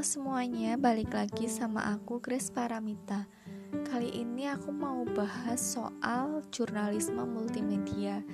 [0.00, 3.28] Halo semuanya, balik lagi sama aku Grace Paramita.
[3.84, 8.24] Kali ini aku mau bahas soal jurnalisme multimedia.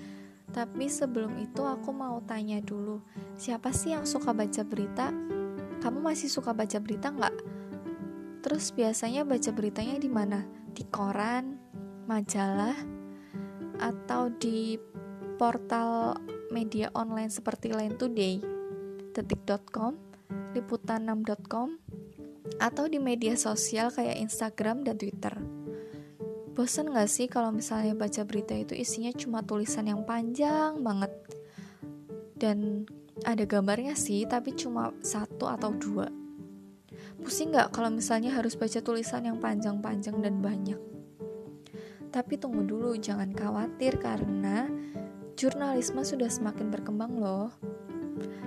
[0.55, 3.03] Tapi sebelum itu aku mau tanya dulu,
[3.35, 5.11] siapa sih yang suka baca berita?
[5.83, 7.35] Kamu masih suka baca berita nggak?
[8.47, 10.47] Terus biasanya baca beritanya di mana?
[10.71, 11.59] Di koran,
[12.07, 12.79] majalah,
[13.83, 14.79] atau di
[15.35, 16.15] portal
[16.55, 18.39] media online seperti Line Today,
[19.19, 20.06] detik.com,
[20.57, 21.77] liputan6.com,
[22.57, 25.35] atau di media sosial kayak Instagram dan Twitter.
[26.57, 31.13] Bosan gak sih kalau misalnya baca berita itu isinya cuma tulisan yang panjang banget?
[32.33, 32.89] Dan
[33.29, 36.09] ada gambarnya sih, tapi cuma satu atau dua.
[37.21, 40.81] Pusing gak kalau misalnya harus baca tulisan yang panjang-panjang dan banyak?
[42.09, 44.73] Tapi tunggu dulu, jangan khawatir karena
[45.37, 47.53] jurnalisme sudah semakin berkembang loh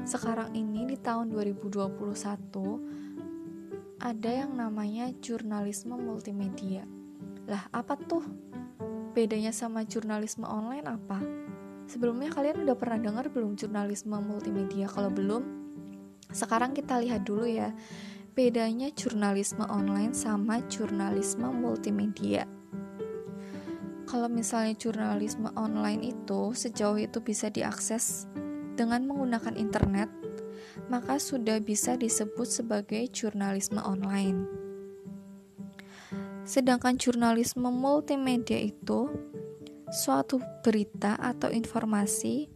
[0.07, 1.89] sekarang ini di tahun 2021
[3.99, 6.87] ada yang namanya jurnalisme multimedia.
[7.45, 8.23] Lah, apa tuh?
[9.11, 11.19] Bedanya sama jurnalisme online apa?
[11.89, 14.87] Sebelumnya kalian udah pernah dengar belum jurnalisme multimedia?
[14.87, 15.43] Kalau belum,
[16.31, 17.75] sekarang kita lihat dulu ya.
[18.37, 22.47] Bedanya jurnalisme online sama jurnalisme multimedia.
[24.07, 28.25] Kalau misalnya jurnalisme online itu sejauh itu bisa diakses
[28.79, 30.07] dengan menggunakan internet,
[30.87, 34.47] maka sudah bisa disebut sebagai jurnalisme online.
[36.47, 39.11] Sedangkan jurnalisme multimedia itu
[39.91, 42.47] suatu berita atau informasi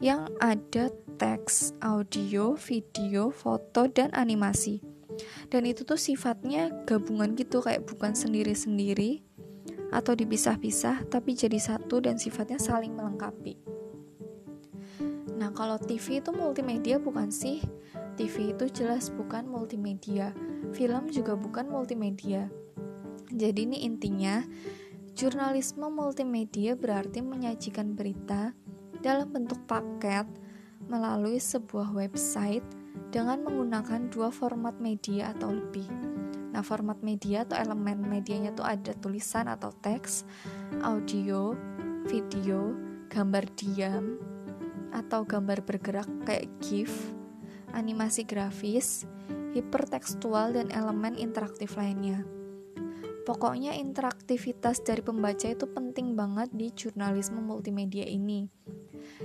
[0.00, 0.88] yang ada
[1.20, 4.82] teks, audio, video, foto, dan animasi.
[5.46, 9.22] Dan itu tuh sifatnya gabungan gitu kayak bukan sendiri-sendiri
[9.94, 13.73] atau dipisah-pisah tapi jadi satu dan sifatnya saling melengkapi.
[15.34, 17.58] Nah, kalau TV itu multimedia bukan sih?
[18.14, 20.30] TV itu jelas bukan multimedia.
[20.70, 22.46] Film juga bukan multimedia.
[23.34, 24.46] Jadi ini intinya,
[25.18, 28.54] jurnalisme multimedia berarti menyajikan berita
[29.02, 30.26] dalam bentuk paket
[30.86, 32.64] melalui sebuah website
[33.10, 35.86] dengan menggunakan dua format media atau lebih.
[36.54, 40.22] Nah, format media atau elemen medianya itu ada tulisan atau teks,
[40.86, 41.58] audio,
[42.06, 42.78] video,
[43.10, 44.22] gambar diam,
[44.94, 46.94] atau gambar bergerak kayak GIF,
[47.74, 49.02] animasi grafis,
[49.52, 52.22] hipertekstual, dan elemen interaktif lainnya.
[53.24, 58.46] Pokoknya interaktivitas dari pembaca itu penting banget di jurnalisme multimedia ini.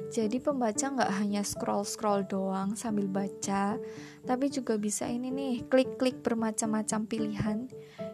[0.10, 3.76] Jadi pembaca nggak hanya scroll-scroll doang sambil baca,
[4.24, 7.58] tapi juga bisa ini nih, klik-klik bermacam-macam pilihan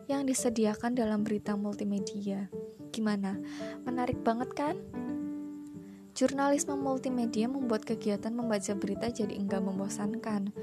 [0.09, 2.49] yang disediakan dalam berita multimedia.
[2.89, 3.37] Gimana?
[3.85, 4.75] Menarik banget kan?
[6.16, 10.56] Jurnalisme multimedia membuat kegiatan membaca berita jadi enggak membosankan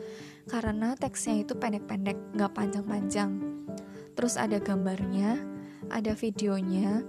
[0.49, 3.37] karena teksnya itu pendek-pendek, nggak panjang-panjang.
[4.17, 5.37] Terus ada gambarnya,
[5.93, 7.05] ada videonya,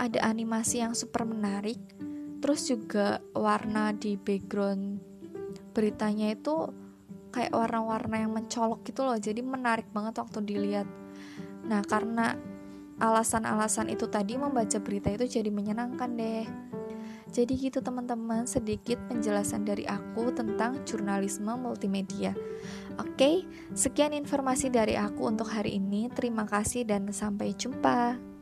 [0.00, 1.76] ada animasi yang super menarik,
[2.40, 5.04] terus juga warna di background
[5.76, 6.72] beritanya itu
[7.36, 10.88] kayak warna-warna yang mencolok gitu loh, jadi menarik banget waktu dilihat.
[11.68, 12.32] Nah, karena
[12.96, 16.67] alasan-alasan itu tadi membaca berita itu jadi menyenangkan deh.
[17.28, 22.32] Jadi gitu teman-teman, sedikit penjelasan dari aku tentang jurnalisme multimedia.
[22.96, 23.44] Oke,
[23.76, 26.08] sekian informasi dari aku untuk hari ini.
[26.08, 28.37] Terima kasih dan sampai jumpa.